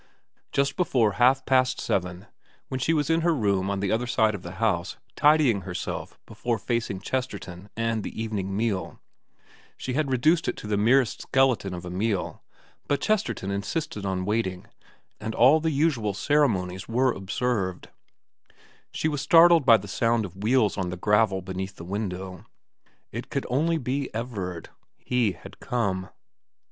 [0.51, 2.25] Just before half past seven,
[2.69, 6.17] while she was in her room on the other side of the house tidying herself
[6.25, 8.99] before facing Chesterton and the evening meal
[9.77, 12.41] she had reduced it to the merest skeleton of a meal,
[12.87, 14.65] but Chesterton insisted on waiting,
[15.19, 17.89] and all the usual cere monies were observed
[18.91, 22.43] she was startled by the sound of wheels on the gravel beneath the window.
[23.11, 24.69] It could only be Everard.
[24.97, 26.09] He had come.